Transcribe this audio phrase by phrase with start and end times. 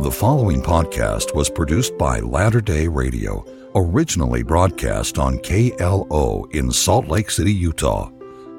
[0.00, 3.44] The following podcast was produced by Latter day Radio,
[3.74, 8.08] originally broadcast on KLO in Salt Lake City, Utah.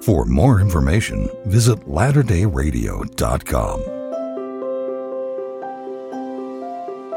[0.02, 3.80] For more information, visit latterdayradio.com.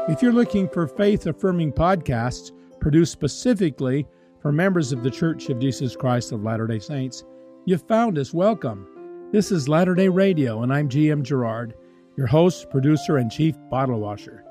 [0.09, 4.07] If you're looking for faith affirming podcasts produced specifically
[4.41, 7.25] for members of the Church of Jesus Christ of Latter day Saints,
[7.65, 8.33] you've found us.
[8.33, 8.87] Welcome.
[9.33, 11.73] This is Latter day Radio, and I'm GM Gerard
[12.15, 14.43] your host, producer, and chief bottle washer.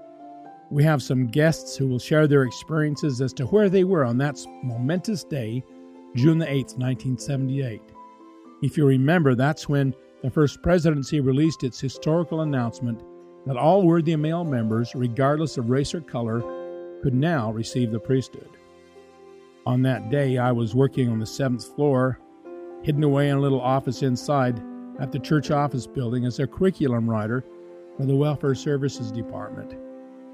[0.71, 4.19] We have some guests who will share their experiences as to where they were on
[4.19, 5.62] that momentous day,
[6.16, 7.83] June the 8th, 1978.
[8.62, 13.02] If you remember, that's when the First Presidency released its historical announcement
[13.47, 16.41] that all worthy male members, regardless of race or color,
[17.02, 18.49] could now receive the priesthood.
[19.66, 22.19] On that day, I was working on the seventh floor,
[22.83, 24.63] hidden away in a little office inside
[24.98, 27.45] at the church office building as a curriculum writer
[27.96, 29.74] for the Welfare Services Department.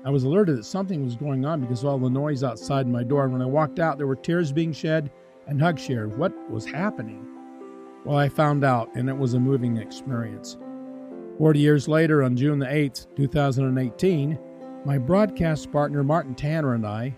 [0.05, 3.03] I was alerted that something was going on because of all the noise outside my
[3.03, 5.11] door, and when I walked out, there were tears being shed
[5.47, 6.17] and hugs shared.
[6.17, 7.27] What was happening?
[8.05, 10.57] Well, I found out, and it was a moving experience.
[11.37, 14.39] Forty years later, on June the 8th, 2018,
[14.85, 17.17] my broadcast partner Martin Tanner and I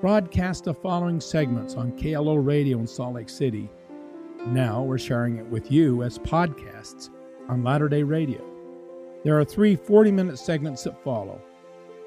[0.00, 3.70] broadcast the following segments on KLO Radio in Salt Lake City.
[4.46, 7.10] Now we're sharing it with you as podcasts
[7.48, 8.40] on Latter day Radio.
[9.24, 11.40] There are three 40 minute segments that follow.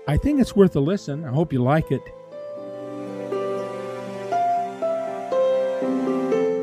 [0.08, 1.26] I think it's worth a listen.
[1.26, 2.02] I hope you like it.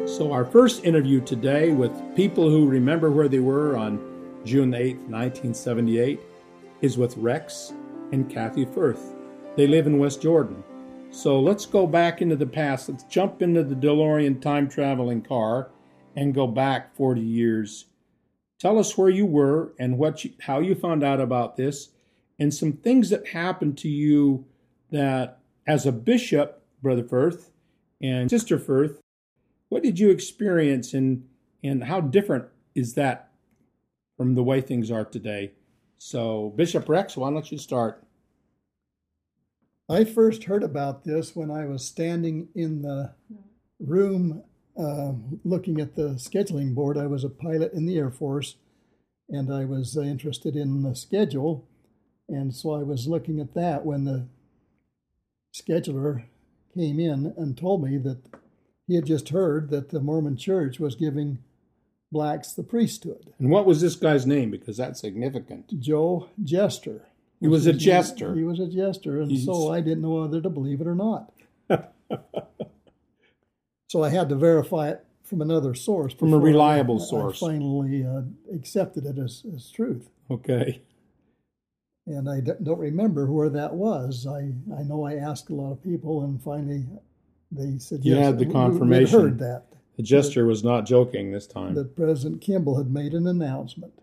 [0.08, 4.96] So, our first interview today with people who remember where they were on June 8,
[5.10, 6.20] 1978,
[6.80, 7.74] is with Rex
[8.12, 9.14] and Kathy Firth.
[9.56, 10.64] They live in West Jordan.
[11.16, 12.88] So, let's go back into the past.
[12.88, 15.70] Let's jump into the DeLorean time traveling car
[16.14, 17.86] and go back 40 years
[18.58, 21.90] Tell us where you were and what you, how you found out about this,
[22.38, 24.46] and some things that happened to you
[24.90, 27.50] that, as a bishop, Brother Firth
[28.00, 29.00] and Sister Firth,
[29.68, 31.26] what did you experience, and
[31.62, 33.30] and how different is that
[34.16, 35.52] from the way things are today?
[35.98, 38.02] So, Bishop Rex, why don't you start?
[39.88, 43.14] I first heard about this when I was standing in the
[43.78, 44.42] room
[44.76, 45.12] uh,
[45.44, 46.98] looking at the scheduling board.
[46.98, 48.56] I was a pilot in the Air Force
[49.28, 51.68] and I was uh, interested in the schedule.
[52.28, 54.26] And so I was looking at that when the
[55.54, 56.24] scheduler
[56.74, 58.22] came in and told me that
[58.88, 61.38] he had just heard that the Mormon church was giving
[62.10, 63.32] blacks the priesthood.
[63.38, 64.50] And what was this guy's name?
[64.50, 65.80] Because that's significant.
[65.80, 67.06] Joe Jester.
[67.40, 68.34] He was a jester.
[68.34, 69.44] He was a jester, and He's...
[69.44, 71.32] so I didn't know whether to believe it or not.
[73.88, 76.12] So I had to verify it from another source.
[76.14, 77.42] From a reliable I, source.
[77.42, 78.22] I finally uh,
[78.54, 80.08] accepted it as, as truth.
[80.30, 80.82] Okay.
[82.06, 84.26] And I don't remember where that was.
[84.26, 86.84] I, I know I asked a lot of people, and finally
[87.50, 89.18] they said, You yes, had the confirmation.
[89.18, 89.64] We, heard that.
[89.96, 91.74] The jester was not joking this time.
[91.74, 93.94] That President Kimball had made an announcement,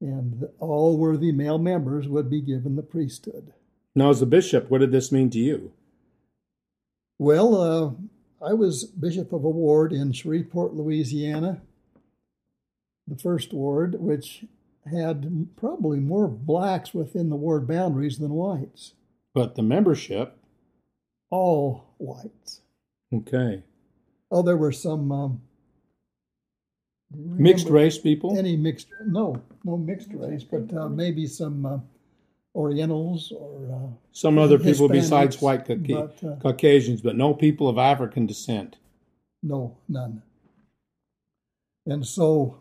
[0.00, 3.52] and all worthy male members would be given the priesthood.
[3.94, 5.72] Now, as a bishop, what did this mean to you?
[7.18, 11.62] Well, uh, I was bishop of a ward in Shreveport, Louisiana,
[13.06, 14.44] the first ward, which
[14.90, 18.94] had probably more blacks within the ward boundaries than whites.
[19.32, 20.36] But the membership?
[21.30, 22.60] All whites.
[23.12, 23.62] Okay.
[24.30, 25.10] Oh, there were some.
[25.12, 25.42] Um,
[27.12, 28.38] mixed race people?
[28.38, 28.88] Any mixed?
[29.06, 31.78] No, no mixed race, but uh, maybe some uh,
[32.54, 37.68] Orientals or uh, some other people besides white Cauca- but, uh, Caucasians, but no people
[37.68, 38.76] of African descent.
[39.42, 40.22] No, none.
[41.86, 42.58] And so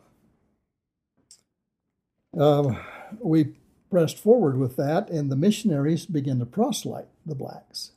[2.38, 2.74] uh,
[3.20, 3.56] we
[3.92, 7.92] pressed forward with that, and the missionaries began to proselyte the blacks.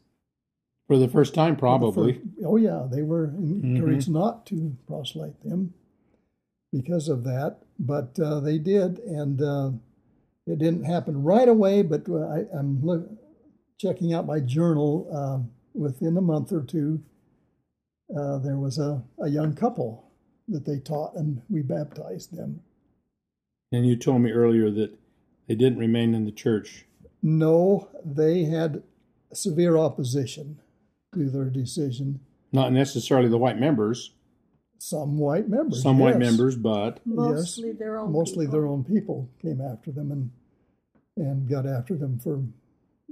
[0.87, 2.13] For the first time, probably.
[2.13, 4.19] First, oh, yeah, they were encouraged mm-hmm.
[4.19, 5.75] not to proselyte them
[6.77, 9.71] because of that, but uh, they did, and uh,
[10.47, 13.09] it didn't happen right away, but uh, I, am look,
[13.79, 15.09] checking out my journal.
[15.13, 17.03] Uh, within a month or two,
[18.17, 20.11] uh, there was a, a young couple
[20.49, 22.61] that they taught, and we baptized them.
[23.73, 24.95] And you told me earlier that
[25.49, 26.85] they didn't remain in the church.
[27.23, 28.83] No, they had
[29.33, 30.61] severe opposition
[31.15, 32.21] to their decision.
[32.53, 34.13] Not necessarily the white members.
[34.79, 35.83] Some white members.
[35.83, 36.03] Some yes.
[36.03, 38.13] white members, but mostly yes, their own.
[38.13, 38.61] Mostly people.
[38.61, 40.31] their own people came after them and
[41.17, 42.43] and got after them for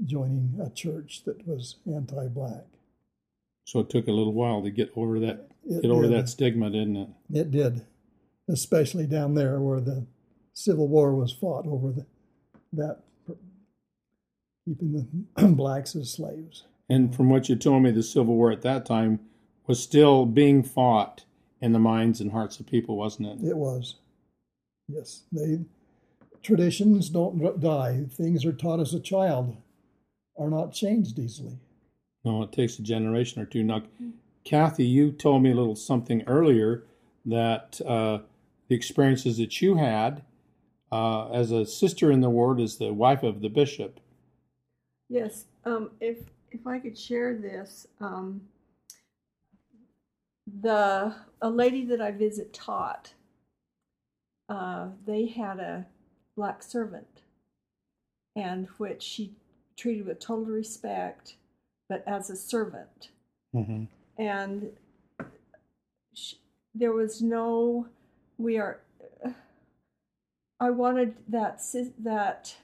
[0.05, 2.65] joining a church that was anti-black.
[3.65, 6.71] So it took a little while to get over that it get over that stigma,
[6.71, 7.09] didn't it?
[7.33, 7.87] It did,
[8.49, 10.07] especially down there where the
[10.53, 12.07] Civil War was fought over the,
[12.75, 13.01] that
[14.65, 16.65] keeping the blacks as slaves.
[16.89, 19.21] And from what you told me, the Civil War at that time
[19.67, 21.25] was still being fought
[21.65, 23.49] in the minds and hearts of people, wasn't it?
[23.49, 23.95] It was.
[24.87, 25.61] Yes, they
[26.43, 28.05] traditions don't die.
[28.11, 29.57] Things are taught as a child
[30.39, 31.59] are not changed easily.
[32.23, 33.63] No, it takes a generation or two.
[33.63, 33.83] Now,
[34.45, 36.85] Kathy, you told me a little something earlier
[37.25, 38.19] that uh,
[38.69, 40.23] the experiences that you had
[40.93, 44.01] uh, as a sister in the ward, as the wife of the bishop.
[45.09, 46.19] Yes, um, if
[46.51, 48.43] if I could share this, um,
[50.47, 53.15] the a lady that I visit taught.
[54.49, 55.87] Uh, they had a
[56.37, 57.23] black servant,
[58.37, 59.33] and which she
[59.77, 61.37] treated with total respect,
[61.89, 63.11] but as a servant.
[63.55, 63.85] Mm-hmm.
[64.23, 64.71] And
[66.13, 66.39] she,
[66.75, 67.87] there was no,
[68.37, 68.81] we are,
[70.61, 71.63] I wanted that,
[71.99, 72.57] that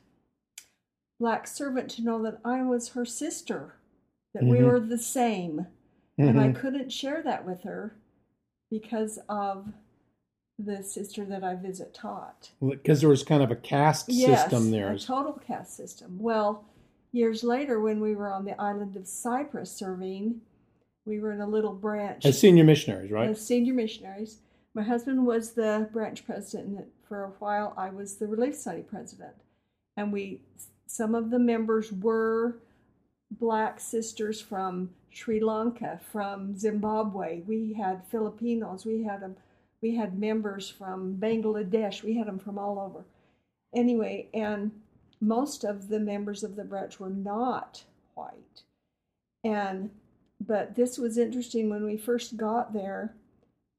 [1.19, 3.75] black servant to know that I was her sister,
[4.35, 4.53] that mm-hmm.
[4.53, 5.67] we were the same.
[6.21, 6.29] Mm-hmm.
[6.29, 6.61] And I mm-hmm.
[6.61, 7.97] couldn't share that with her
[8.71, 9.67] because of
[10.59, 12.51] the sister that I visit taught.
[12.61, 14.93] Because there was kind of a caste yes, system there.
[14.93, 16.19] A total caste system.
[16.19, 16.65] Well,
[17.13, 20.43] years later, when we were on the island of Cyprus serving,
[21.07, 22.27] we were in a little branch.
[22.27, 23.31] As senior missionaries, right?
[23.31, 24.39] As senior missionaries.
[24.75, 28.83] My husband was the branch president, and for a while I was the Relief Society
[28.83, 29.35] president.
[29.97, 30.43] And we,
[30.87, 32.59] some of the members were
[33.31, 37.43] black sisters from Sri Lanka, from Zimbabwe.
[37.47, 38.85] We had Filipinos.
[38.85, 39.37] We had them.
[39.83, 42.03] We had members from Bangladesh.
[42.03, 43.05] We had them from all over.
[43.75, 44.73] Anyway, and
[45.21, 47.85] most of the members of the branch were not
[48.15, 48.63] white.
[49.45, 49.91] And
[50.47, 53.15] but this was interesting when we first got there,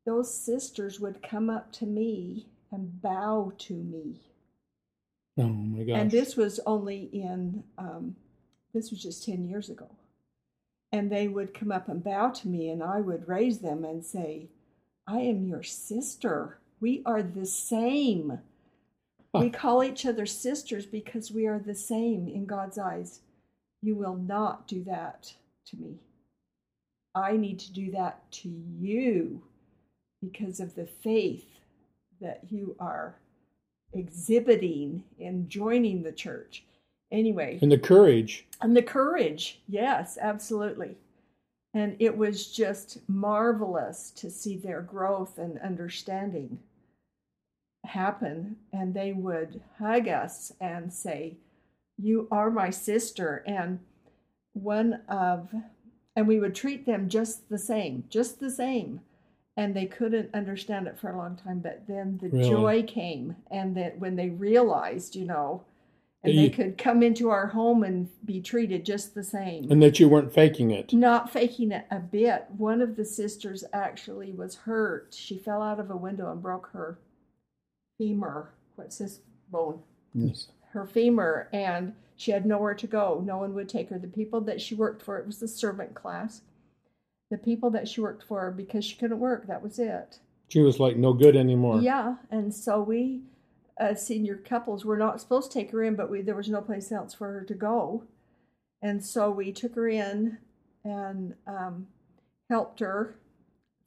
[0.05, 4.21] those sisters would come up to me and bow to me.
[5.37, 5.97] Oh my gosh.
[5.97, 8.15] And this was only in um,
[8.73, 9.89] this was just 10 years ago.
[10.91, 14.03] And they would come up and bow to me, and I would raise them and
[14.03, 14.49] say,
[15.07, 16.59] I am your sister.
[16.79, 18.39] We are the same.
[19.33, 23.21] We call each other sisters because we are the same in God's eyes.
[23.81, 25.33] You will not do that
[25.67, 25.99] to me.
[27.15, 29.43] I need to do that to you
[30.21, 31.45] because of the faith
[32.19, 33.15] that you are
[33.93, 36.63] exhibiting in joining the church.
[37.11, 37.59] Anyway.
[37.61, 38.45] And the courage.
[38.61, 39.61] And the courage.
[39.67, 40.97] Yes, absolutely.
[41.73, 46.59] And it was just marvelous to see their growth and understanding
[47.85, 51.37] happen and they would hug us and say
[51.97, 53.79] you are my sister and
[54.53, 55.49] one of
[56.15, 59.01] and we would treat them just the same just the same
[59.57, 62.49] and they couldn't understand it for a long time but then the really?
[62.49, 65.63] joy came and that when they realized you know
[66.23, 69.81] and you, they could come into our home and be treated just the same and
[69.81, 74.31] that you weren't faking it not faking it a bit one of the sisters actually
[74.31, 76.99] was hurt she fell out of a window and broke her
[78.01, 78.49] femur.
[78.75, 79.19] What's this
[79.51, 79.79] bone?
[80.15, 80.47] Yes.
[80.71, 83.21] Her femur, and she had nowhere to go.
[83.23, 83.99] No one would take her.
[83.99, 86.41] The people that she worked for, it was the servant class.
[87.29, 90.19] The people that she worked for, because she couldn't work, that was it.
[90.49, 91.79] She was like no good anymore.
[91.79, 93.21] Yeah, and so we,
[93.81, 96.61] uh, senior couples, were not supposed to take her in, but we there was no
[96.61, 98.03] place else for her to go,
[98.81, 100.37] and so we took her in
[100.83, 101.87] and um,
[102.49, 103.15] helped her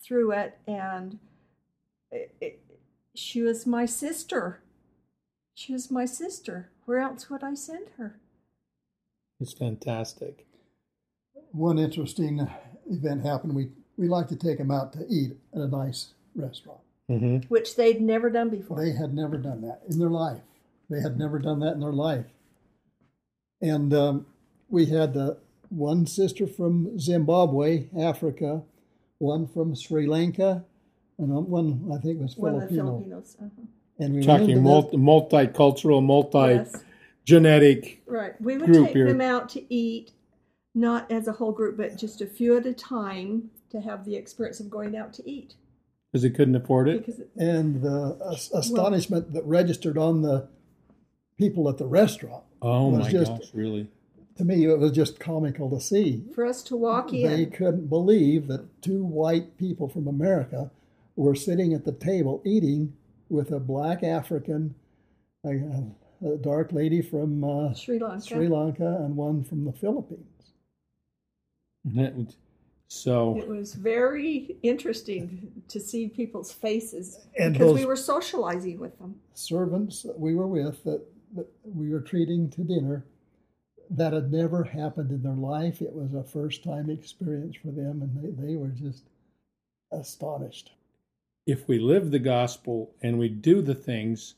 [0.03, 1.19] through it, and
[2.11, 2.61] it, it,
[3.15, 4.61] she was my sister.
[5.55, 6.71] She was my sister.
[6.85, 8.19] Where else would I send her?
[9.41, 10.47] It's fantastic.
[11.53, 12.47] One interesting
[12.91, 13.55] event happened.
[13.55, 16.81] We we like to take them out to eat at a nice restaurant,
[17.11, 17.39] mm-hmm.
[17.49, 18.83] which they'd never done before.
[18.83, 20.41] They had never done that in their life.
[20.91, 22.27] They had never done that in their life.
[23.61, 24.27] And um,
[24.69, 25.35] we had uh,
[25.71, 28.63] one sister from Zimbabwe, Africa,
[29.19, 30.65] one from Sri Lanka,
[31.19, 32.65] and one I think was One Filipino.
[32.65, 33.37] Of the Filipinos.
[33.41, 33.67] Uh-huh.
[33.99, 36.83] And we talking multi- multicultural, multi yes.
[37.25, 38.03] genetic.
[38.07, 38.39] Right.
[38.41, 39.07] We would take here.
[39.07, 40.11] them out to eat,
[40.75, 44.17] not as a whole group, but just a few at a time to have the
[44.17, 45.55] experience of going out to eat.
[46.15, 47.05] Because they couldn't afford it.
[47.05, 50.47] Because it, and the uh, astonishment well, that registered on the
[51.37, 52.45] people at the restaurant.
[52.63, 53.51] Oh my just, gosh!
[53.53, 53.89] Really?
[54.37, 56.25] To me, it was just comical to see.
[56.33, 60.71] For us to walk in, they couldn't believe that two white people from America
[61.17, 62.93] were sitting at the table eating
[63.29, 64.77] with a black African,
[65.45, 65.59] a,
[66.25, 70.53] a dark lady from uh, Sri Lanka, Sri Lanka, and one from the Philippines.
[72.89, 78.99] So it was very interesting to see people's faces and because we were socializing with
[78.99, 79.17] them.
[79.33, 81.03] Servants that we were with that,
[81.35, 83.05] that we were treating to dinner
[83.91, 85.83] that had never happened in their life.
[85.83, 89.05] It was a first time experience for them, and they, they were just
[89.93, 90.73] astonished.
[91.47, 94.35] If we live the gospel and we do the things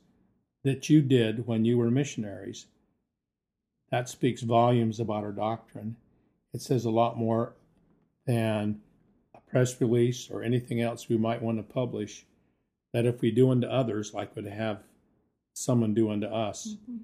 [0.64, 2.66] that you did when you were missionaries,
[3.90, 5.96] that speaks volumes about our doctrine.
[6.52, 7.52] It says a lot more
[8.26, 8.80] than
[9.34, 12.26] a press release or anything else we might want to publish.
[12.92, 14.82] That if we do unto others like we'd have
[15.52, 16.98] someone do unto us, mm-hmm.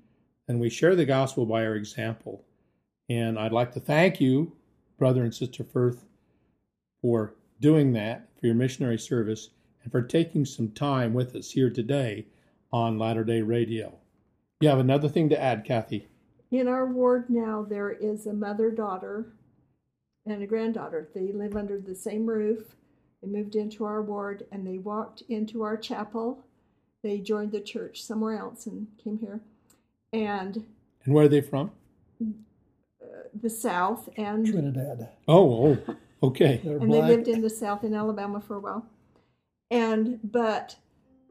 [0.49, 2.45] and we share the gospel by our example.
[3.09, 4.52] And I'd like to thank you,
[4.99, 6.05] brother and sister Firth,
[7.00, 9.50] for doing that, for your missionary service,
[9.83, 12.26] and for taking some time with us here today
[12.73, 13.99] on Latter day Radio.
[14.61, 16.07] You have another thing to add, Kathy?
[16.50, 19.33] In our ward now, there is a mother daughter
[20.26, 21.09] and a granddaughter.
[21.14, 22.76] They live under the same roof.
[23.23, 26.45] They moved into our ward and they walked into our chapel.
[27.02, 29.41] They joined the church somewhere else and came here.
[30.12, 30.64] And
[31.05, 31.73] and where are they from?
[32.23, 33.07] Uh,
[33.41, 35.09] the South and Trinidad.
[35.26, 36.61] Oh, oh okay.
[36.64, 38.87] and they lived in the South in Alabama for a while.
[39.71, 40.76] And but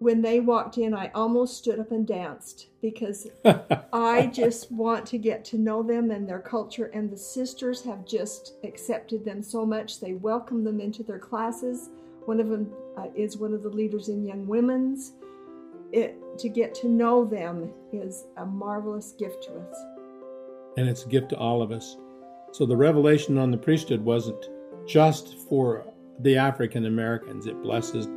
[0.01, 3.27] when they walked in, I almost stood up and danced because
[3.93, 6.85] I just want to get to know them and their culture.
[6.87, 9.99] And the sisters have just accepted them so much.
[9.99, 11.89] They welcome them into their classes.
[12.25, 15.13] One of them uh, is one of the leaders in Young Women's.
[15.91, 19.77] It, to get to know them is a marvelous gift to us.
[20.77, 21.95] And it's a gift to all of us.
[22.53, 24.49] So the revelation on the priesthood wasn't
[24.87, 25.85] just for
[26.21, 28.07] the African Americans, it blesses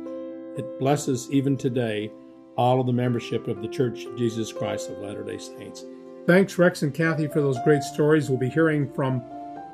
[0.57, 2.11] it blesses even today
[2.57, 5.85] all of the membership of the Church of Jesus Christ of Latter day Saints.
[6.25, 8.29] Thanks, Rex and Kathy, for those great stories.
[8.29, 9.21] We'll be hearing from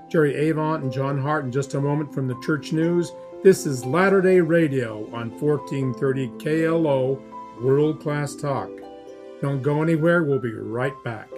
[0.10, 3.12] Gerry Avant and John Hart in just a moment from the Church News.
[3.44, 7.22] This is Latter day Radio on 1430 KLO
[7.62, 8.70] World Class Talk.
[9.42, 11.30] Don't go anywhere, we'll be right back.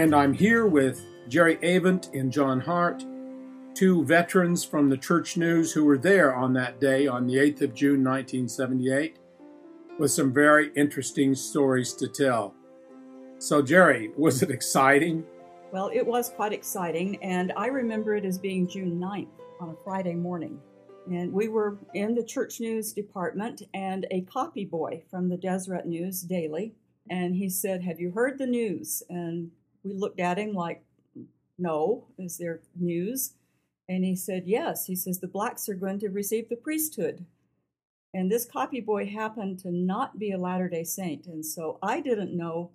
[0.00, 3.04] And I'm here with Gerry Avant and John Hart
[3.78, 7.62] two veterans from the Church News who were there on that day, on the 8th
[7.62, 9.20] of June 1978,
[10.00, 12.56] with some very interesting stories to tell.
[13.38, 15.24] So, Gerry, was it exciting?
[15.70, 19.28] Well, it was quite exciting, and I remember it as being June 9th
[19.60, 20.58] on a Friday morning.
[21.08, 25.86] And we were in the church news department, and a copy boy from the Deseret
[25.86, 26.74] News Daily,
[27.10, 29.04] and he said, Have you heard the news?
[29.08, 29.52] And
[29.84, 30.82] we looked at him like,
[31.56, 33.34] No, is there news?
[33.88, 34.86] And he said, Yes.
[34.86, 37.24] He says, The blacks are going to receive the priesthood.
[38.14, 41.26] And this copy boy happened to not be a Latter day Saint.
[41.26, 42.70] And so I didn't know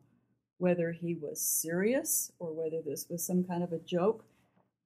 [0.58, 4.24] whether he was serious or whether this was some kind of a joke.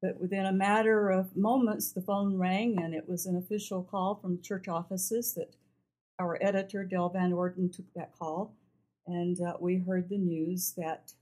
[0.01, 4.15] But within a matter of moments, the phone rang, and it was an official call
[4.15, 5.55] from church offices that
[6.19, 8.53] our editor, Dell Van Orden, took that call.
[9.07, 11.13] And uh, we heard the news that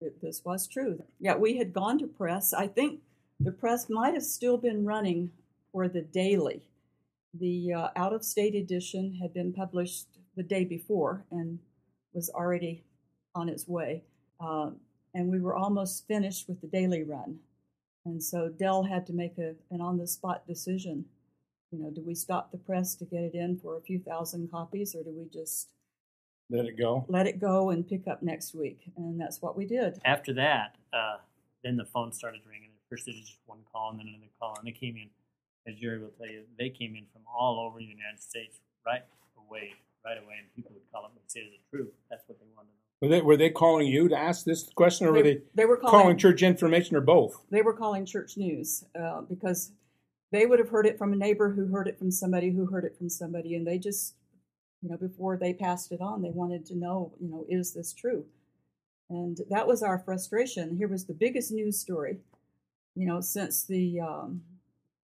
[0.00, 1.02] it, this was true.
[1.18, 2.52] Yeah, we had gone to press.
[2.52, 3.00] I think
[3.40, 5.30] the press might have still been running
[5.72, 6.62] for the daily.
[7.34, 10.06] The uh, out of state edition had been published
[10.36, 11.58] the day before and
[12.12, 12.84] was already
[13.34, 14.02] on its way.
[14.40, 14.70] Uh,
[15.14, 17.38] and we were almost finished with the daily run.
[18.04, 21.04] And so Dell had to make a, an on the spot decision.
[21.70, 24.50] You know, do we stop the press to get it in for a few thousand
[24.50, 25.68] copies or do we just
[26.50, 27.04] let it go?
[27.08, 28.90] Let it go and pick up next week.
[28.96, 30.00] And that's what we did.
[30.04, 31.18] After that, uh,
[31.62, 34.56] then the phone started ringing First, it was just one call and then another call,
[34.58, 35.08] and they came in,
[35.70, 39.04] as Gerry will tell you, they came in from all over the United States right
[39.38, 42.40] away, right away, and people would call up and say, "Is it true?" That's what
[42.40, 43.08] they wanted to know.
[43.08, 45.64] Were they were they calling you to ask this question, or they, were they they
[45.66, 47.44] were calling, calling church information, or both?
[47.50, 49.70] They were calling church news uh, because
[50.32, 52.84] they would have heard it from a neighbor who heard it from somebody who heard
[52.84, 54.14] it from somebody, and they just,
[54.82, 57.92] you know, before they passed it on, they wanted to know, you know, is this
[57.92, 58.24] true?
[59.08, 60.76] And that was our frustration.
[60.76, 62.18] Here was the biggest news story
[63.00, 64.42] you know, since the um,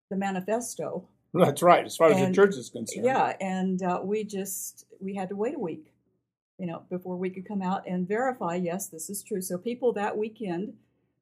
[0.09, 1.07] the manifesto.
[1.35, 3.05] That's right, as far as the church is concerned.
[3.05, 5.93] Yeah, and uh, we just we had to wait a week,
[6.57, 8.55] you know, before we could come out and verify.
[8.55, 9.41] Yes, this is true.
[9.41, 10.73] So people that weekend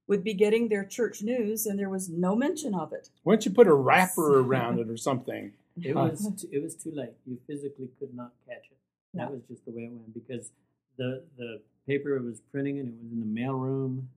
[0.08, 3.10] would be getting their church news, and there was no mention of it.
[3.24, 5.52] Why don't you put a wrapper around it or something?
[5.82, 7.16] It was too, it was too late.
[7.26, 8.78] You physically could not catch it.
[9.16, 10.52] That was just the way it went because
[10.98, 14.08] the the paper was printing and it was in the mail room.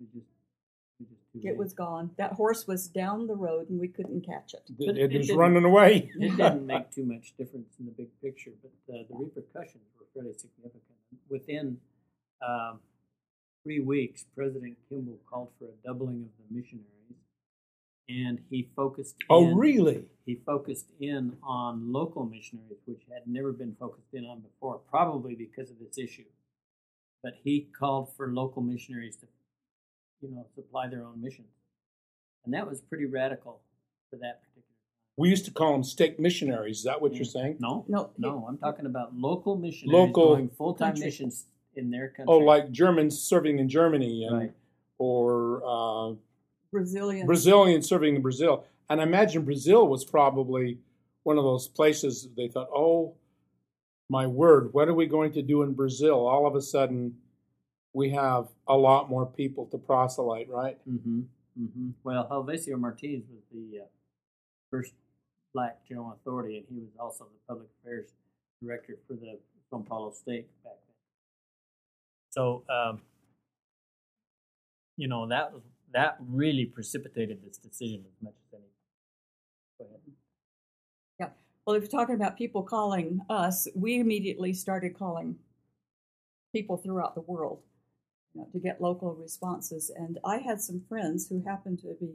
[0.00, 0.31] It was just too
[1.42, 2.10] It was gone.
[2.18, 4.62] That horse was down the road, and we couldn't catch it.
[4.78, 6.10] But It it was running away.
[6.20, 10.06] it didn't make too much difference in the big picture, but uh, the repercussions were
[10.14, 10.82] fairly significant.
[11.30, 11.78] Within
[12.46, 12.80] um,
[13.62, 16.86] three weeks, President Kimball called for a doubling of the missionaries,
[18.08, 19.16] and he focused.
[19.30, 20.04] Oh, in, really?
[20.26, 25.34] He focused in on local missionaries, which had never been focused in on before, probably
[25.34, 26.24] because of this issue.
[27.22, 29.26] But he called for local missionaries to,
[30.22, 31.48] you know, supply their own missions,
[32.44, 33.60] and that was pretty radical
[34.10, 34.62] for that particular.
[35.16, 36.78] We used to call them stake missionaries.
[36.78, 37.56] Is that what you're saying?
[37.60, 41.04] No, No, no, I'm talking about local missionaries Local doing full-time country.
[41.06, 42.26] missions in their country.
[42.32, 44.52] Oh, like Germans serving in Germany and Right.
[44.98, 46.14] or uh,
[46.70, 47.26] Brazilian.
[47.26, 48.64] Brazilians serving in Brazil.
[48.88, 50.78] And I imagine Brazil was probably
[51.24, 53.14] one of those places they thought, oh,
[54.08, 56.26] my word, what are we going to do in Brazil?
[56.26, 57.16] All of a sudden,
[57.94, 60.78] we have a lot more people to proselyte, right?
[60.88, 61.20] Mm-hmm.
[61.60, 61.90] Mm-hmm.
[62.04, 63.84] Well, Helvecio Martins was the uh,
[64.70, 64.94] first
[65.52, 68.08] black general authority, and he was also the public affairs
[68.62, 69.38] director for the
[69.70, 70.96] São Paulo stake back then.
[72.30, 73.02] So, um,
[74.96, 78.68] you know, that was that really precipitated this decision as much as any.
[79.78, 80.00] Go ahead.
[81.20, 81.28] Yeah.
[81.66, 85.36] Well, if you're talking about people calling us, we immediately started calling
[86.54, 87.60] people throughout the world
[88.34, 89.90] you know, to get local responses.
[89.94, 92.14] And I had some friends who happened to be,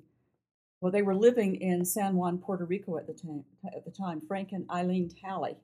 [0.82, 3.44] well, they were living in San Juan, Puerto Rico at the time.
[3.76, 5.58] At the time, Frank and Eileen Talley,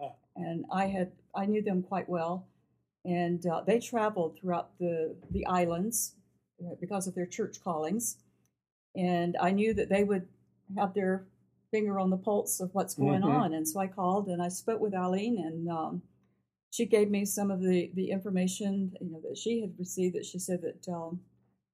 [0.00, 0.12] Ah.
[0.34, 2.46] and I had I knew them quite well,
[3.04, 6.14] and uh, they traveled throughout the the islands
[6.64, 8.16] uh, because of their church callings,
[8.96, 10.26] and I knew that they would
[10.76, 11.24] have their
[11.70, 13.40] finger on the pulse of what's going Mhm.
[13.40, 13.54] on.
[13.54, 16.02] And so I called and I spoke with Eileen, and um,
[16.70, 20.14] she gave me some of the, the information you know that she had received.
[20.14, 21.20] That she said that um,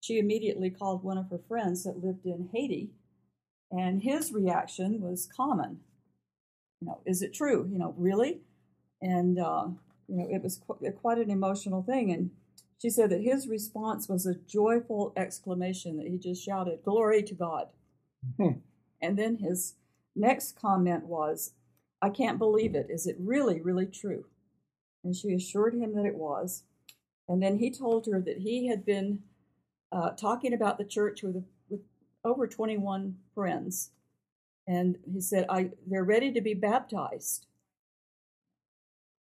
[0.00, 2.90] she immediately called one of her friends that lived in Haiti,
[3.70, 5.80] and his reaction was common.
[6.80, 7.68] You know, is it true?
[7.70, 8.40] You know, really?
[9.00, 9.68] And uh,
[10.08, 12.12] you know, it was qu- quite an emotional thing.
[12.12, 12.30] And
[12.80, 17.34] she said that his response was a joyful exclamation that he just shouted, "Glory to
[17.34, 17.68] God!"
[18.36, 18.58] Hmm.
[19.00, 19.74] And then his
[20.14, 21.54] next comment was,
[22.00, 22.86] I can't believe it.
[22.88, 24.26] Is it really, really true?
[25.04, 26.64] And she assured him that it was.
[27.28, 29.20] And then he told her that he had been
[29.90, 31.80] uh, talking about the church with, with
[32.24, 33.90] over 21 friends.
[34.66, 37.46] And he said, I, they're ready to be baptized.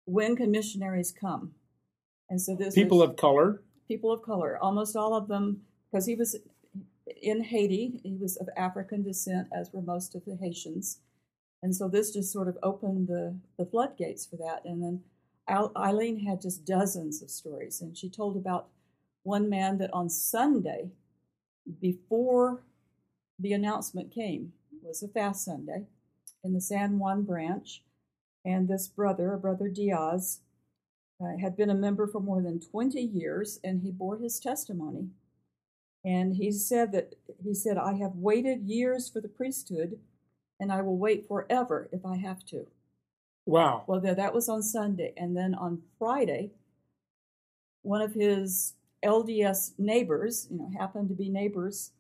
[0.06, 1.52] When can missionaries come?
[2.30, 3.62] And so this People was, of color.
[3.88, 6.38] people of color, almost all of them, because he was
[7.22, 11.00] in Haiti, he was of African descent, as were most of the Haitians.
[11.64, 14.62] And so this just sort of opened the, the floodgates for that.
[14.66, 15.02] And then
[15.50, 17.82] Eileen had just dozens of stories.
[17.82, 18.68] And she told about
[19.24, 20.92] one man that on Sunday,
[21.82, 22.64] before
[23.40, 25.86] the announcement came, was a fast Sunday
[26.44, 27.84] in the San Juan branch.
[28.46, 30.42] And this brother, Brother Diaz,
[31.22, 35.10] uh, had been a member for more than 20 years, and he bore his testimony.
[36.06, 40.00] And he said that he said, I have waited years for the priesthood,
[40.60, 42.68] and I will wait forever if I have to.
[43.48, 43.86] Wow.
[43.88, 45.14] Well, that was on Sunday.
[45.16, 46.52] And then on Friday,
[47.82, 48.74] one of his
[49.06, 51.92] LDS neighbors, you know, happened to be neighbors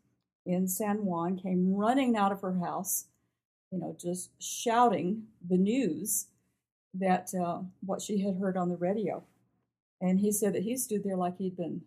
[0.45, 3.05] in San Juan, came running out of her house,
[3.71, 6.27] you know, just shouting the news
[6.93, 9.23] that uh, what she had heard on the radio.
[10.01, 11.81] And he said that he stood there like he'd been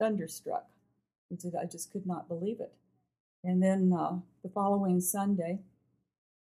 [0.00, 0.66] thunderstruck.
[1.28, 2.72] He said, I just could not believe it.
[3.44, 5.60] And then uh, the following Sunday,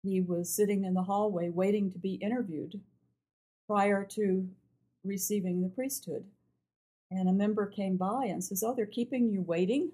[0.06, 2.80] he was sitting in the hallway waiting to be interviewed
[3.66, 4.48] prior to
[5.04, 6.24] receiving the priesthood.
[7.10, 9.92] And a member came by and says, Oh, they're keeping you waiting?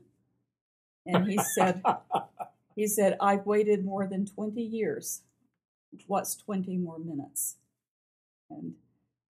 [1.06, 1.82] And he said,
[2.76, 5.22] he said, I've waited more than 20 years.
[6.06, 7.56] What's 20 more minutes?
[8.50, 8.74] And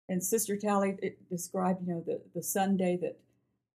[0.09, 0.97] and Sister Talley
[1.29, 3.19] described, you know, the, the Sunday that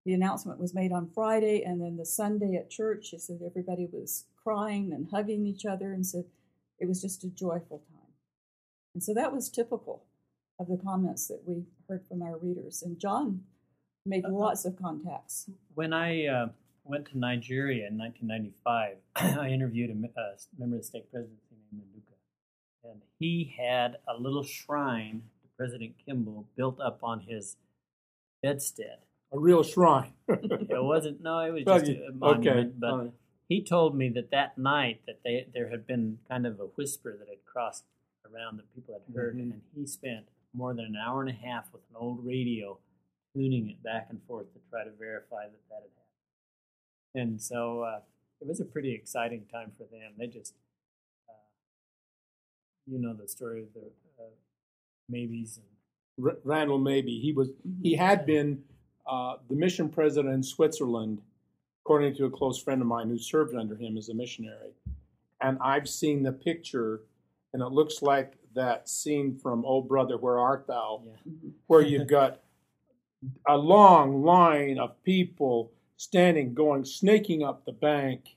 [0.04, 3.86] the announcement was made on Friday, and then the Sunday at church, she said everybody
[3.92, 6.24] was crying and hugging each other, and said
[6.82, 8.12] it was just a joyful time.
[8.94, 10.02] And so that was typical
[10.58, 12.82] of the comments that we heard from our readers.
[12.82, 13.42] And John
[14.04, 15.48] made lots of contacts.
[15.74, 16.48] When I uh,
[16.84, 18.96] went to Nigeria in 1995,
[19.40, 22.90] I interviewed a, a member of the stake presidency named Nduka.
[22.90, 27.56] And he had a little shrine to President Kimball built up on his
[28.42, 28.98] bedstead.
[29.32, 30.12] A real shrine.
[30.28, 32.58] It wasn't, no, it was just you- a monument.
[32.58, 32.76] okay.
[32.76, 33.12] But all right.
[33.52, 37.16] He told me that that night that they there had been kind of a whisper
[37.18, 37.84] that had crossed
[38.24, 39.40] around that people had heard, Mhm.
[39.42, 42.78] and he spent more than an hour and a half with an old radio
[43.34, 47.22] tuning it back and forth to try to verify that that had happened.
[47.22, 48.00] and so uh,
[48.40, 50.14] it was a pretty exciting time for them.
[50.16, 50.54] They just,
[51.28, 51.32] uh,
[52.86, 53.86] you know, the story of the
[54.18, 54.30] uh,
[55.10, 57.20] Mabeys and R- Rendell Mabey.
[57.20, 57.50] He was
[57.82, 58.64] he had been
[59.06, 61.20] uh, the mission president in Switzerland,
[61.84, 64.70] according to a close friend of mine who served under him as a missionary.
[65.40, 67.00] And I've seen the picture,
[67.52, 71.32] and it looks like that scene from "Oh Brother, Where Art Thou," yeah.
[71.66, 72.40] where you've got
[73.48, 78.36] a long line of people standing, going, snaking up the bank,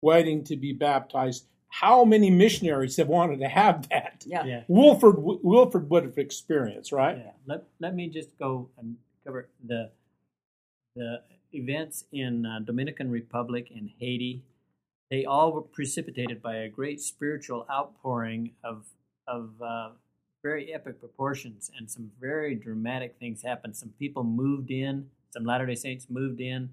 [0.00, 1.46] waiting to be baptized.
[1.68, 4.24] How many missionaries have wanted to have that?
[4.26, 4.44] Yeah.
[4.44, 4.62] yeah.
[4.68, 7.18] Wilford Wilford would have experienced, right?
[7.18, 7.30] Yeah.
[7.46, 9.90] Let, let me just go and cover the
[10.96, 14.42] the events in uh, Dominican Republic and Haiti.
[15.10, 18.86] They all were precipitated by a great spiritual outpouring of
[19.28, 19.90] of uh,
[20.42, 23.76] very epic proportions, and some very dramatic things happened.
[23.76, 25.08] Some people moved in.
[25.30, 26.70] Some Latter Day Saints moved in.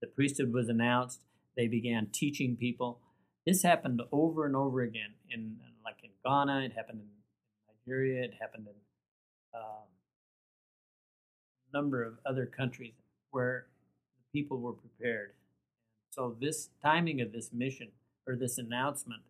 [0.00, 1.20] The priesthood was announced.
[1.56, 3.00] They began teaching people.
[3.46, 6.64] This happened over and over again in like in Ghana.
[6.66, 7.08] It happened in
[7.68, 8.22] Nigeria.
[8.24, 8.74] It happened in
[9.58, 9.88] um,
[11.72, 12.94] number of other countries
[13.30, 13.66] where
[14.32, 15.32] people were prepared.
[16.10, 17.88] So this timing of this mission
[18.26, 19.22] or this announcement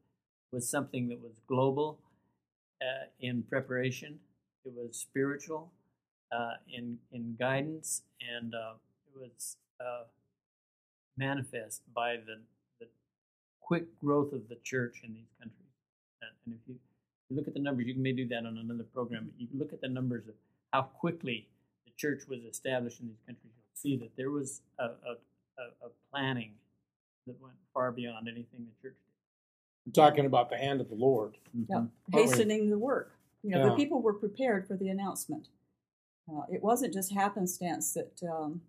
[0.53, 1.99] was something that was global
[2.81, 4.19] uh, in preparation.
[4.65, 5.71] It was spiritual
[6.33, 8.75] uh, in in guidance, and uh,
[9.07, 10.05] it was uh,
[11.17, 12.41] manifest by the
[12.81, 12.87] the
[13.61, 15.57] quick growth of the church in these countries.
[16.23, 16.75] And, if you,
[17.29, 19.31] you look at the numbers, you can may do that on another program.
[19.31, 20.35] But you look at the numbers of
[20.73, 21.47] how quickly
[21.87, 23.60] the church was established in these countries.
[23.83, 24.88] You'll see that there was a, a,
[25.59, 26.53] a, a planning
[27.27, 28.97] that went far beyond anything the church
[29.87, 31.37] I'm talking about the hand of the Lord.
[31.55, 31.66] did.
[31.69, 31.90] Yeah, Mhm.
[32.12, 33.16] hastening the work.
[33.43, 33.71] You know, Yeah.
[33.71, 35.49] the people were prepared for the announcement.
[36.31, 38.62] Uh, it wasn't just happenstance that um,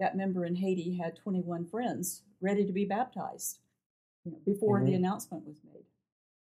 [0.00, 3.60] that member in Haiti had 21 friends ready to be baptized
[4.24, 4.96] you know, before the Mhm.
[4.96, 5.84] announcement was made.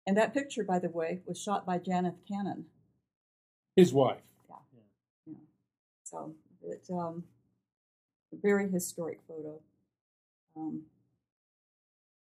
[0.05, 2.69] And that picture, by the way, was shot by Janath Cannon.
[3.75, 4.23] His wife.
[5.25, 5.39] You know.
[6.03, 7.36] So it's um, a
[8.35, 9.59] very historic photo.
[10.57, 10.83] Um,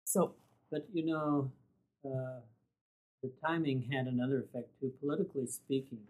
[0.05, 0.33] so
[0.71, 1.51] But you know,
[2.05, 2.39] uh,
[3.23, 4.93] the timing had another effect too.
[5.01, 6.07] Politically speaking,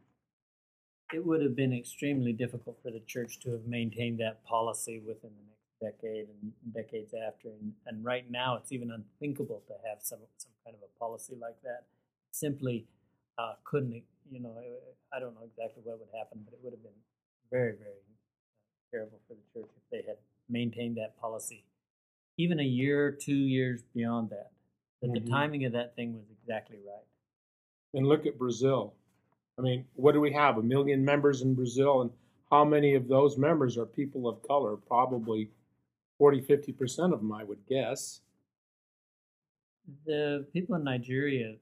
[1.14, 5.30] it would have been extremely difficult for the church to have maintained that policy within
[5.38, 7.50] the next decade and decades after.
[7.50, 11.36] And, and right now, it's even unthinkable to have some some kind of a policy
[11.40, 11.84] like that.
[12.32, 12.86] Simply
[13.38, 14.04] uh, couldn't.
[14.32, 14.56] You know,
[15.14, 17.00] I don't know exactly what would happen, but it would have been
[17.52, 18.02] very, very
[18.94, 20.18] terrible for the church if they had
[20.50, 21.66] maintained that policy
[22.38, 24.52] even a year, two years beyond that.
[25.02, 25.24] That Mhm.
[25.24, 27.06] the timing of that thing was exactly right.
[27.94, 28.96] And look at Brazil.
[29.58, 30.58] I mean, what do we have?
[30.58, 32.12] A million members in Brazil, and
[32.50, 34.78] how many of those members are people of color?
[34.78, 35.52] Probably
[36.18, 38.22] 40, 50% of them, I would guess.
[40.06, 41.60] The people in Nigeria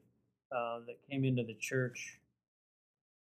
[0.51, 2.19] uh, that came into the church,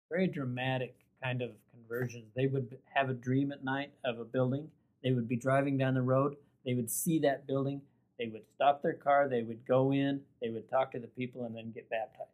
[0.10, 2.26] very dramatic kind of conversions.
[2.36, 4.70] They would have a dream at night of a building.
[5.04, 6.36] They would be driving down the road.
[6.66, 7.82] They would see that building.
[8.20, 9.28] They would stop their car.
[9.28, 10.22] They would go in.
[10.42, 12.30] They would talk to the people and then get baptized.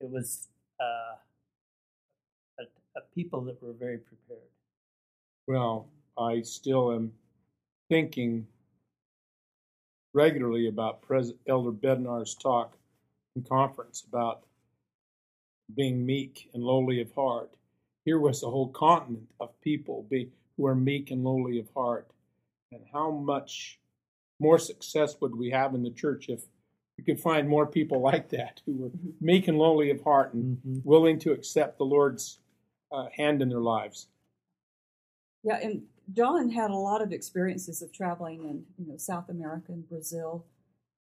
[0.00, 0.48] It was
[0.80, 1.16] uh,
[2.60, 2.62] a,
[2.98, 4.48] a people that were very prepared.
[5.46, 5.88] Well,
[6.18, 7.12] I still am
[7.88, 8.46] thinking
[10.12, 12.76] regularly about Pres- Elder Bednar's talk
[13.36, 14.44] in conference about
[15.74, 17.50] being meek and lowly of heart.
[18.04, 22.08] Here was a whole continent of people be, who are meek and lowly of heart.
[22.72, 23.78] And how much
[24.40, 26.42] more success would we have in the church if
[26.98, 28.90] we could find more people like that who were
[29.20, 32.38] meek and lowly of heart and willing to accept the Lord's
[32.92, 34.08] uh, hand in their lives?
[35.42, 39.72] Yeah, and John had a lot of experiences of traveling in you know South America
[39.72, 40.44] and Brazil,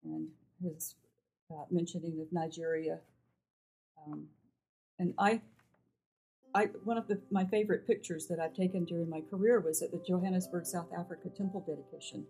[0.05, 0.29] and
[0.63, 0.95] his
[1.51, 2.99] uh, mentioning of Nigeria.
[4.05, 4.27] Um,
[4.99, 5.41] and I,
[6.55, 9.91] I one of the, my favorite pictures that I've taken during my career was at
[9.91, 12.27] the Johannesburg, South Africa temple dedication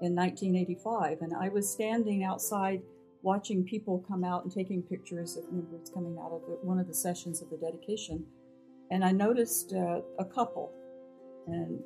[0.00, 2.82] in 1985, and I was standing outside
[3.22, 6.88] watching people come out and taking pictures of members coming out of the, one of
[6.88, 8.24] the sessions of the dedication,
[8.90, 10.72] and I noticed uh, a couple
[11.46, 11.80] and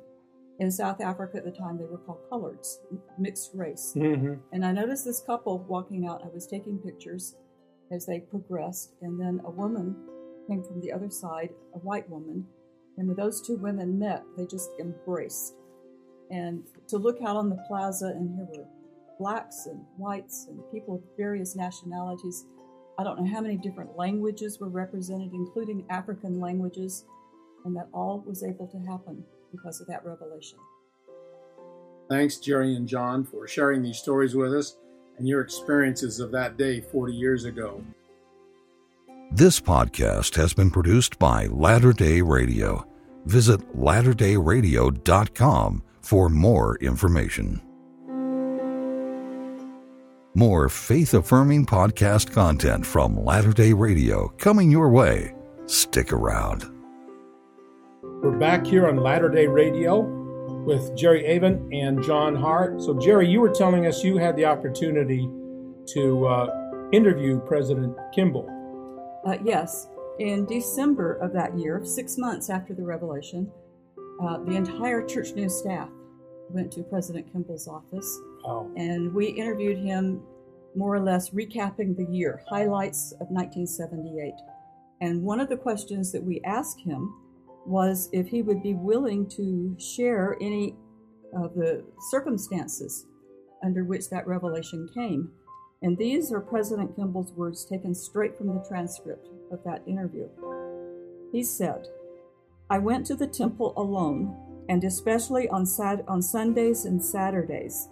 [0.59, 2.77] in South Africa at the time they were called coloreds,
[3.19, 3.93] mixed race.
[3.95, 4.33] Mm-hmm.
[4.51, 6.23] And I noticed this couple walking out.
[6.23, 7.35] I was taking pictures
[7.91, 9.95] as they progressed, and then a woman
[10.47, 12.45] came from the other side, a white woman,
[12.97, 15.55] and when those two women met, they just embraced.
[16.31, 18.65] And to look out on the plaza, and here were
[19.19, 22.45] blacks and whites and people of various nationalities.
[22.97, 27.05] I don't know how many different languages were represented, including African languages,
[27.65, 30.59] and that all was able to happen because of that revelation.
[32.09, 34.77] Thanks, Gerry and John, for sharing these stories with us
[35.17, 37.83] and your experiences of that day 40 years ago.
[39.31, 42.87] This podcast has been produced by Latter day Radio.
[43.25, 47.61] Visit latterDayRadio.com for more information.
[50.33, 55.35] More faith affirming podcast content from Latter day Radio coming your way.
[55.65, 56.63] Stick around.
[58.23, 60.03] We're back here on Latter day Radio
[60.63, 62.81] with Gerry Avant and John Hart.
[62.81, 65.29] So, Gerry, you were telling us you had the opportunity
[65.87, 66.47] to uh,
[66.93, 68.53] interview President Kimball.
[69.25, 69.87] Uh, yes,
[70.19, 73.51] in December of that year, six months after the revelation,
[74.21, 75.89] uh, the entire Church News staff
[76.49, 80.21] went to President Kimball's office, Oh, and we interviewed him
[80.75, 84.33] more or less recapping the year, highlights of 1978.
[85.01, 87.13] And one of the questions that we asked him
[87.65, 90.75] was if he would be willing to share any
[91.35, 93.05] of the circumstances
[93.63, 95.29] under which that revelation came.
[95.81, 100.27] And these are President Kimball's words taken straight from the transcript of that interview.
[101.31, 101.87] He said,
[102.69, 104.35] I went to the temple alone,
[104.69, 107.89] and especially on, Sat- on Sundays and Saturdays,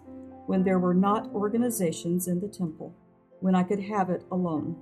[0.47, 2.93] when there were not organizations in the temple,
[3.39, 4.75] when I could have it alone.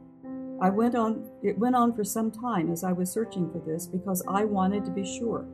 [0.62, 3.86] I went on it went on for some time as I was searching for this
[3.86, 5.46] because I wanted to be sure.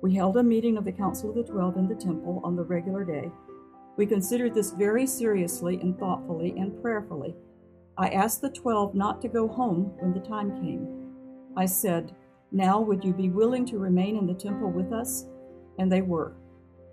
[0.00, 2.62] We held a meeting of the Council of the Twelve in the temple on the
[2.62, 3.30] regular day.
[3.98, 7.34] We considered this very seriously and thoughtfully and prayerfully.
[7.98, 10.86] I asked the twelve not to go home when the time came.
[11.56, 12.14] I said,
[12.52, 15.26] Now would you be willing to remain in the temple with us?
[15.80, 16.34] And they were.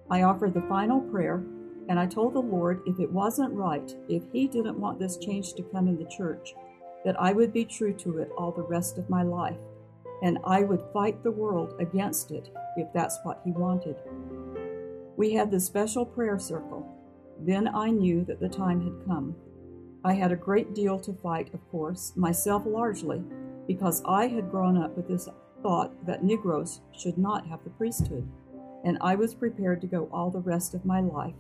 [0.09, 1.43] I offered the final prayer,
[1.89, 5.53] and I told the Lord if it wasn't right, if He didn't want this change
[5.53, 6.55] to come in the church,
[7.03, 9.59] that I would be true to it all the rest of my life,
[10.23, 13.95] and I would fight the world against it if that's what He wanted.
[15.17, 16.94] We had the special prayer circle.
[17.39, 19.35] Then I knew that the time had come.
[20.03, 23.23] I had a great deal to fight, of course, myself largely,
[23.67, 25.27] because I had grown up with this
[25.61, 28.27] thought that Negroes should not have the priesthood,
[28.83, 31.35] and I was prepared to go all the rest of my life,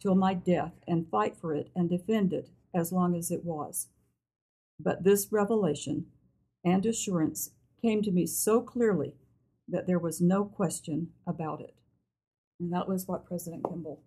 [0.00, 3.88] till my death, and fight for it and defend it as long as it was.
[4.78, 6.06] But this revelation
[6.64, 9.14] and assurance came to me so clearly
[9.68, 11.74] that there was no question about it.
[12.58, 14.02] And that was what President Kimball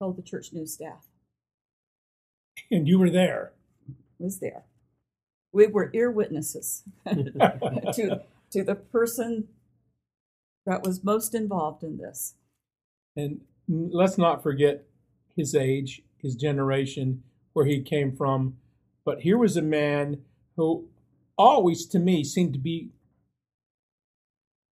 [0.00, 1.06] told the church news staff.
[2.70, 3.52] and you were there.
[4.18, 4.64] Was there.
[5.52, 9.48] We were ear witnesses to, to the person
[10.66, 12.34] that was most involved in this.
[13.16, 14.84] And let's not forget
[15.36, 18.56] his age, his generation, where he came from.
[19.04, 20.22] But here was a man
[20.56, 20.86] who
[21.36, 22.90] always, to me, seemed to be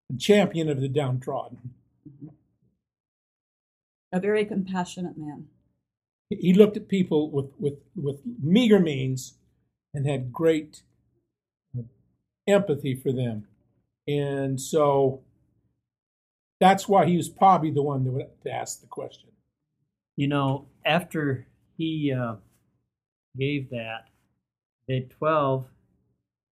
[0.08, 1.74] the champion of the downtrodden.
[2.08, 2.28] Mm-hmm.
[4.12, 5.48] A very compassionate man.
[6.30, 9.34] He looked at people with, with, with meager means
[9.94, 10.82] and had great
[12.46, 13.46] empathy for them.
[14.06, 15.22] And so
[16.60, 19.30] that's why he was probably the one that would to ask the question.
[20.16, 22.36] You know, after he uh,
[23.38, 24.08] gave that,
[24.88, 25.66] the 12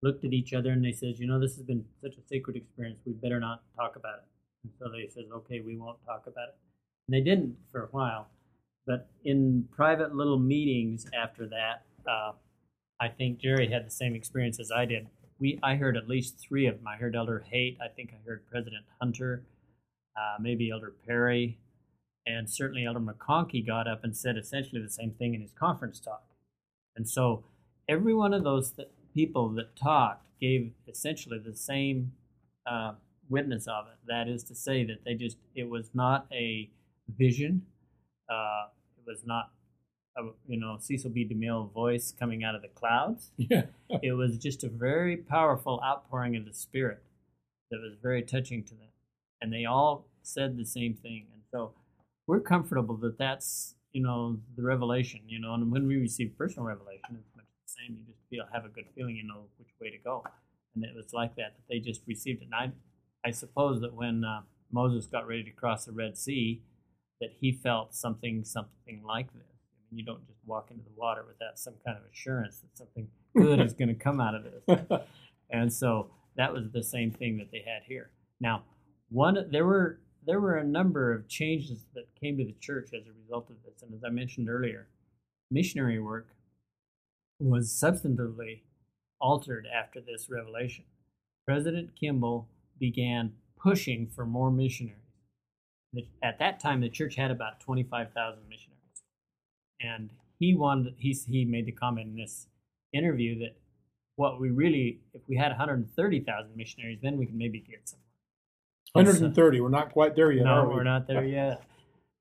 [0.03, 2.55] looked at each other and they said, you know, this has been such a sacred
[2.55, 4.25] experience, we better not talk about it.
[4.63, 6.55] And so they said, okay, we won't talk about it.
[7.07, 8.27] And they didn't for a while.
[8.87, 12.33] But in private little meetings after that, uh,
[12.99, 15.07] I think Gerry had the same experience as I did.
[15.39, 16.87] We, I heard at least three of them.
[16.87, 17.77] I heard Elder Haight.
[17.83, 19.43] I think I heard President Hunter,
[20.15, 21.57] uh, maybe Elder Perry,
[22.25, 25.99] and certainly Elder McConkie got up and said essentially the same thing in his conference
[25.99, 26.23] talk.
[26.95, 27.43] And so
[27.89, 32.13] every one of those th- people that talked gave essentially the same
[32.65, 32.93] uh,
[33.29, 33.97] witness of it.
[34.07, 36.69] That is to say that they just, it was not a
[37.09, 37.63] vision.
[38.29, 39.51] Uh, it was not,
[40.17, 41.27] a, you know, Cecil B.
[41.27, 43.31] DeMille voice coming out of the clouds.
[43.37, 43.63] Yeah.
[44.01, 47.03] it was just a very powerful outpouring of the Spirit
[47.71, 48.89] that was very touching to them.
[49.41, 51.27] And they all said the same thing.
[51.33, 51.73] And so
[52.27, 56.65] we're comfortable that that's, you know, the revelation, you know, and when we receive personal
[56.67, 57.97] revelation, it's much the same.
[57.97, 60.23] You just feel, have a good feeling, you know, which way to go.
[60.75, 62.45] And it was like that, that they just received it.
[62.51, 64.41] And I, I suppose that when uh,
[64.71, 66.61] Moses got ready to cross the Red Sea,
[67.21, 69.43] that he felt something, something like this.
[69.43, 72.78] I mean, you don't just walk into the water without some kind of assurance that
[72.78, 74.99] something good is going to come out of this.
[75.49, 78.10] And so that was the same thing that they had here.
[78.39, 78.63] Now,
[79.10, 83.06] one there were there were a number of changes that came to the church as
[83.08, 84.88] a result of this, and as I mentioned earlier,
[85.51, 86.28] missionary work
[87.39, 88.62] was substantively
[89.21, 90.86] altered after this revelation.
[91.45, 92.47] President Kimball
[92.80, 95.04] began pushing for more missionaries.
[96.23, 99.03] At that time the church had about 25,000 missionaries,
[99.79, 102.47] and he wanted he he made the comment in this
[102.93, 103.55] interview that
[104.15, 107.99] what we really if we had 130,000 missionaries, then we could maybe get some.
[108.93, 109.60] 130.
[109.60, 110.45] We're not quite there yet.
[110.45, 110.75] No, are we?
[110.75, 111.63] we're not there yet.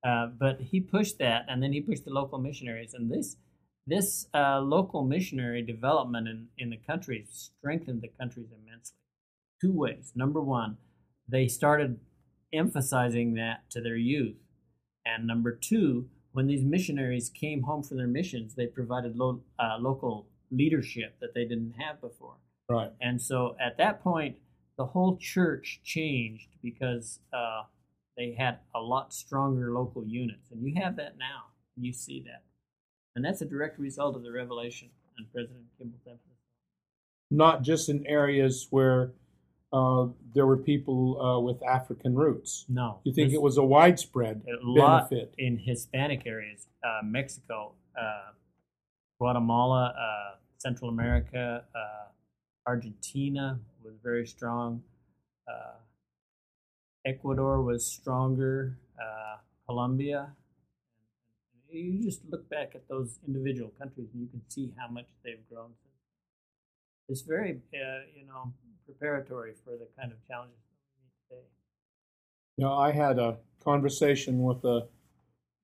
[0.05, 3.37] Uh, but he pushed that, and then he pushed the local missionaries, and this
[3.87, 8.97] this uh, local missionary development in, in the country strengthened the countries immensely.
[9.61, 10.13] Two ways.
[10.15, 10.79] Number one,
[11.29, 12.01] they started
[12.55, 14.37] emphasizing that to their youth,
[15.05, 19.77] and number two, when these missionaries came home from their missions, they provided lo- uh,
[19.79, 22.37] local leadership that they didn't have before.
[22.69, 22.91] Right.
[23.01, 24.37] And so at that point,
[24.77, 27.63] the whole church changed because uh,
[28.17, 30.51] they had a lot stronger local units.
[30.51, 31.53] And you have that now.
[31.77, 32.43] You see that.
[33.15, 36.31] And that's a direct result of the revelation and President Kimball's emphasis.
[37.31, 39.13] Not just in areas where
[39.75, 42.65] uh, there were people uh, with African roots.
[42.69, 43.01] No.
[43.03, 45.35] You think it was a widespread a benefit?
[45.37, 48.31] in Hispanic areas, uh, Mexico, uh,
[49.19, 52.07] Guatemala, uh, Central America, uh,
[52.67, 54.83] Argentina was very strong.
[55.49, 55.79] Uh,
[57.05, 58.79] Ecuador was stronger.
[58.99, 60.29] Uh, Colombia.
[61.71, 65.43] You just look back at those individual countries, and you can see how much they've
[65.51, 65.71] grown.
[67.09, 68.53] It's very, uh, you know,
[68.87, 71.49] preparatory for the kind of challenges that we meet today.
[72.57, 74.87] You know, I had a conversation with a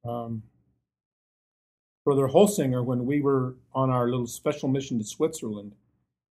[0.09, 0.42] um,
[2.04, 5.74] brother Holsinger when we were on our little special mission to Switzerland,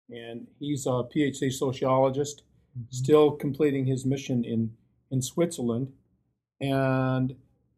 [0.09, 2.43] and he's a PhD sociologist,
[2.89, 4.71] still completing his mission in
[5.11, 5.93] in Switzerland,
[6.59, 7.35] and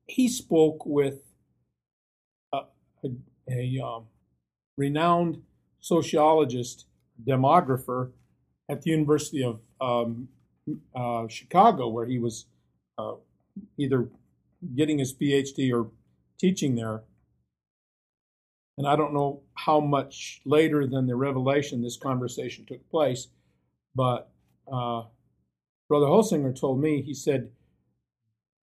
[0.07, 1.33] he spoke with
[2.53, 2.61] a,
[3.03, 3.09] a,
[3.49, 4.05] a um,
[4.77, 5.41] renowned
[5.81, 6.85] sociologist,
[7.27, 8.11] demographer
[8.69, 10.27] at the University of um,
[10.95, 12.45] uh, Chicago, where he was
[12.97, 13.13] uh,
[13.77, 14.09] either
[14.75, 15.89] getting his PhD or
[16.39, 17.03] teaching there.
[18.77, 23.27] And I don't know how much later than the revelation this conversation took place,
[23.93, 24.29] but
[24.71, 25.03] uh,
[25.87, 27.51] Brother Holsinger told me, he said,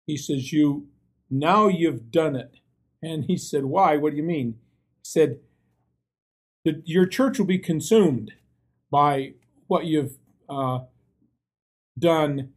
[0.06, 0.88] he says, you,
[1.30, 2.60] now you've done it.
[3.02, 3.98] And he said, why?
[3.98, 4.56] What do you mean?
[4.98, 5.40] He said,
[6.64, 8.34] your church will be consumed
[8.92, 9.34] by
[9.68, 10.18] what you've
[10.50, 10.80] uh,
[11.98, 12.54] done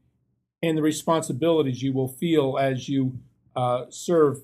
[0.62, 3.18] and the responsibilities you will feel as you
[3.56, 4.40] uh, serve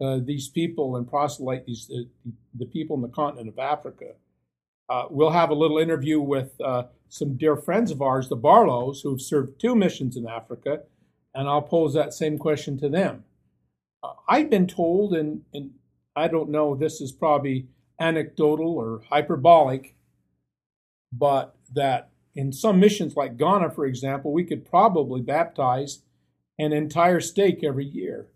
[0.00, 2.02] uh, these people and proselyte these uh,
[2.54, 4.14] the people in the continent of Africa.
[4.88, 9.02] Uh, we'll have a little interview with uh, some dear friends of ours, the Barlows,
[9.02, 10.80] who've served two missions in Africa,
[11.34, 13.24] and I'll pose that same question to them.
[14.02, 15.70] Uh, I've been told, and, and
[16.16, 17.68] I don't know, this is probably
[18.00, 19.94] anecdotal or hyperbolic,
[21.12, 26.02] but that in some missions like Ghana, for example, we could probably baptize
[26.58, 28.28] an entire stake every year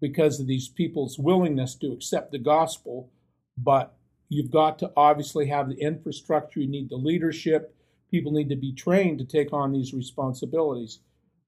[0.00, 3.10] because of these people's willingness to accept the gospel.
[3.56, 3.94] But
[4.28, 7.74] you've got to obviously have the infrastructure, you need the leadership,
[8.10, 11.00] people need to be trained to take on these responsibilities.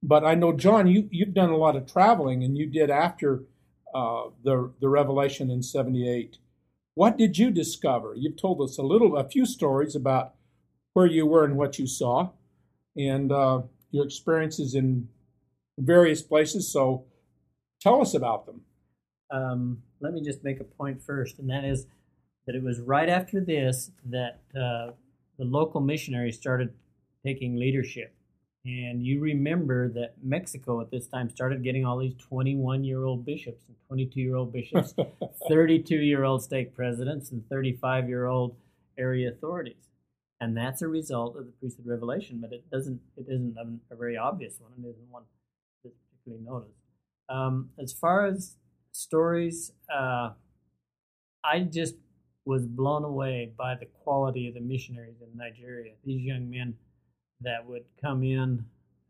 [0.03, 3.45] But I know, John, you, you've done a lot of traveling, and you did after
[3.95, 6.38] uh, the, the revelation in 78.
[6.95, 8.14] What did you discover?
[8.16, 10.35] You've told us a little, a few stories about
[10.94, 12.31] where you were and what you saw,
[12.96, 15.09] and uh, your experiences in
[15.79, 16.70] various places.
[16.72, 17.05] So
[17.81, 18.62] tell us about them.
[19.31, 21.87] um, let me just make a point first, and that is
[22.46, 24.92] that it was right after this that uh,
[25.38, 26.72] the local missionaries started
[27.24, 28.14] taking leadership.
[28.64, 33.24] And you remember that Mexico at this time started getting all these 21 year old
[33.24, 34.94] bishops and 22 year old bishops,
[35.48, 38.57] 32 year old stake presidents, and 35 year old
[38.98, 39.89] area authorities.
[40.40, 43.00] And that's a result of the priesthood revelation, but it doesn't.
[43.16, 44.72] It isn't a, a very obvious one.
[44.79, 45.24] It isn't one
[45.85, 46.79] that's particularly noticed.
[47.29, 48.57] Um, as far as
[48.90, 50.31] stories, uh,
[51.44, 51.96] I just
[52.46, 55.92] was blown away by the quality of the missionaries in Nigeria.
[56.04, 56.75] These young men
[57.42, 58.65] that would come in,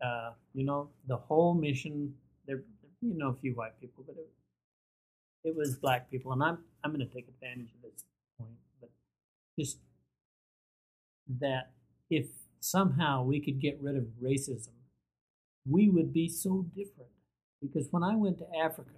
[0.05, 2.15] uh, you know, the whole mission.
[2.47, 2.63] There,
[3.01, 6.93] you know, a few white people, but it, it was black people, and I'm I'm
[6.93, 8.05] going to take advantage of this
[8.37, 8.51] point,
[8.81, 8.91] but
[9.57, 9.79] just
[11.39, 11.71] that
[12.11, 12.27] if
[12.61, 14.75] somehow we could get rid of racism,
[15.69, 17.11] we would be so different.
[17.63, 18.97] Because when I went to Africa,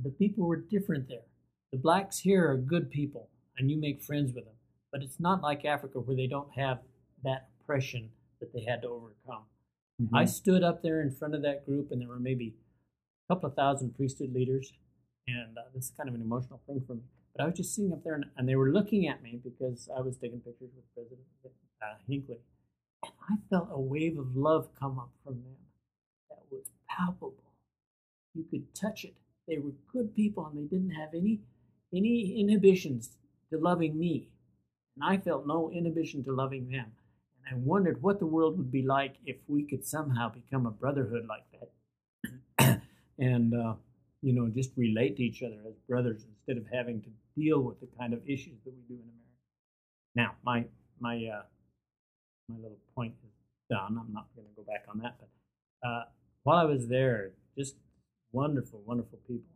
[0.00, 1.26] the people were different there.
[1.72, 4.54] The blacks here are good people, and you make friends with them.
[4.92, 6.80] But it's not like Africa where they don't have
[7.24, 8.10] that oppression
[8.40, 9.44] that they had to overcome.
[10.12, 12.54] I stood up there in front of that group, and there were maybe
[13.28, 14.72] a couple of thousand priesthood leaders,
[15.26, 17.02] and uh, this is kind of an emotional thing for me.
[17.36, 19.88] But I was just sitting up there, and, and they were looking at me because
[19.94, 21.26] I was taking pictures with President
[21.82, 22.38] uh, Hinckley,
[23.02, 25.56] and I felt a wave of love come up from them
[26.30, 27.52] that was palpable.
[28.34, 29.14] you could touch it.
[29.46, 31.40] They were good people and they didn't have any
[31.94, 33.10] any inhibitions
[33.50, 34.28] to loving me.
[34.96, 36.86] And I felt no inhibition to loving them.
[37.38, 40.70] And I wondered what the world would be like if we could somehow become a
[40.70, 41.44] brotherhood like
[42.58, 42.82] that.
[43.18, 43.74] and, uh,
[44.20, 47.80] you know, just relate to each other as brothers instead of having to deal with
[47.80, 49.26] the kind of issues that we do in America.
[50.14, 50.64] Now, my,
[51.00, 51.42] my, uh,
[52.48, 53.32] my little point is
[53.70, 53.98] done.
[54.00, 55.16] I'm not going to go back on that.
[55.20, 56.04] But uh,
[56.44, 57.76] while I was there, just
[58.32, 59.50] wonderful, wonderful people,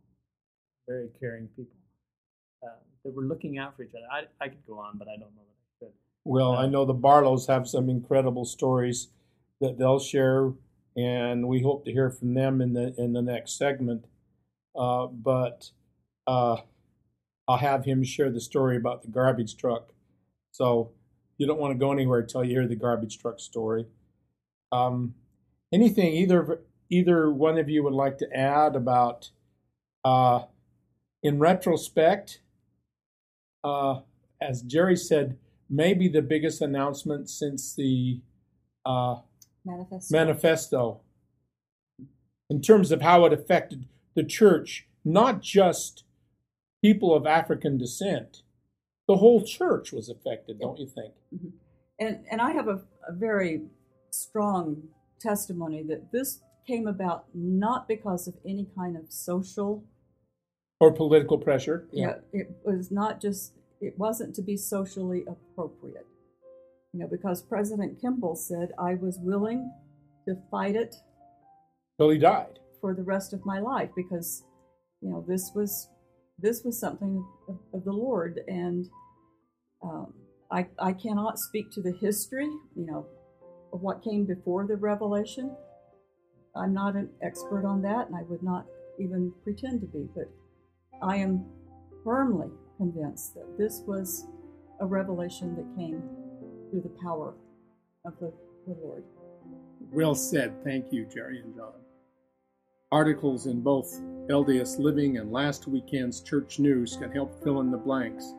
[0.87, 1.77] very caring people
[2.63, 4.05] uh, that were looking out for each other.
[4.11, 5.93] I, I could go on, but I don't know that I could.
[6.23, 9.09] Well, I know the Barlows have some incredible stories
[9.59, 10.51] that they'll share,
[10.95, 14.05] and we hope to hear from them in the in the next segment.
[14.75, 15.71] Uh, but
[16.27, 16.57] uh,
[17.51, 19.91] I'll have him share the story about the garbage truck.
[20.51, 20.91] So
[21.37, 23.87] you don't want to go anywhere until you hear the garbage truck story.
[24.71, 25.15] Um,
[25.73, 29.31] anything either either one of you would like to add about,
[30.05, 30.43] uh,
[31.23, 32.39] in retrospect,
[33.65, 33.99] uh,
[34.41, 35.37] as Gerry said,
[35.69, 38.21] maybe the biggest announcement since the
[38.85, 39.17] uh,
[39.65, 40.17] Manifesto.
[40.17, 41.01] manifesto
[42.49, 46.05] in terms of how it affected the church, not just
[46.81, 48.41] people of African descent.
[49.07, 51.13] The whole church was affected, don't you think?
[51.33, 51.49] Mm-hmm.
[51.99, 53.61] And and I have a, a very
[54.11, 54.83] strong
[55.19, 59.83] testimony that this came about not because of any kind of social
[60.79, 61.87] Or political pressure.
[61.91, 62.15] yeah.
[62.33, 66.05] it was not just it wasn't to be socially appropriate
[66.93, 69.71] you know because president kimball said i was willing
[70.27, 70.95] to fight it
[71.99, 72.59] Till he died.
[72.79, 74.43] for the rest of my life because
[75.01, 75.89] you know this was
[76.41, 78.87] this was something of, of the lord and
[79.83, 80.13] um,
[80.51, 83.07] I, I cannot speak to the history you know
[83.73, 85.55] of what came before the revelation
[86.55, 88.65] i'm not an expert on that and i would not
[88.99, 90.29] even pretend to be but
[91.01, 91.45] i am
[92.03, 94.27] firmly convinced that this was
[94.81, 96.01] a revelation that came
[96.69, 97.35] through the power
[98.05, 98.33] of the,
[98.67, 99.03] the lord
[99.91, 100.53] Well said.
[100.63, 101.73] Thank you, Gerry and John.
[102.91, 107.77] Articles in both LDS Living and last weekend's Church News can help fill in the
[107.77, 108.33] blanks.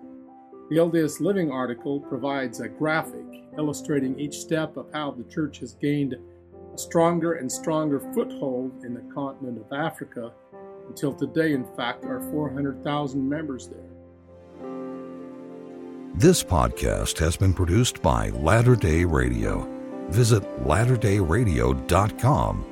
[0.69, 3.25] The LDS Living article provides a graphic
[3.57, 6.19] illustrating each step of how the church has gained a
[6.77, 10.35] stronger and stronger foothold in the continent of Africa
[10.87, 13.79] until today, in fact, are 400,000 members there.
[16.15, 19.67] This podcast has been produced by Latter day Radio.
[20.11, 22.72] Visit latterdayradiocom